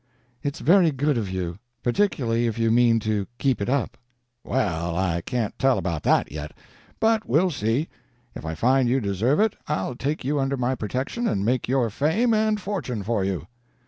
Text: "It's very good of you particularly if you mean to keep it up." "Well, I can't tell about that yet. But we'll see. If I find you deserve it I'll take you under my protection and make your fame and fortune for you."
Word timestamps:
"It's 0.41 0.61
very 0.61 0.89
good 0.89 1.15
of 1.15 1.29
you 1.29 1.59
particularly 1.83 2.47
if 2.47 2.57
you 2.57 2.71
mean 2.71 2.99
to 3.01 3.27
keep 3.37 3.61
it 3.61 3.69
up." 3.69 3.99
"Well, 4.43 4.97
I 4.97 5.21
can't 5.21 5.55
tell 5.59 5.77
about 5.77 6.01
that 6.01 6.31
yet. 6.31 6.53
But 6.99 7.27
we'll 7.29 7.51
see. 7.51 7.87
If 8.33 8.43
I 8.43 8.55
find 8.55 8.89
you 8.89 8.99
deserve 8.99 9.39
it 9.39 9.55
I'll 9.67 9.93
take 9.95 10.25
you 10.25 10.39
under 10.39 10.57
my 10.57 10.73
protection 10.73 11.27
and 11.27 11.45
make 11.45 11.67
your 11.67 11.91
fame 11.91 12.33
and 12.33 12.59
fortune 12.59 13.03
for 13.03 13.23
you." 13.23 13.45